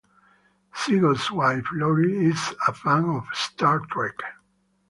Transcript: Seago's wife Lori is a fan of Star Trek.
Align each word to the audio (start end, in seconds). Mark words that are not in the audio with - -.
Seago's 0.73 1.29
wife 1.29 1.67
Lori 1.73 2.25
is 2.25 2.55
a 2.67 2.73
fan 2.73 3.05
of 3.05 3.27
Star 3.35 3.81
Trek. 3.91 4.15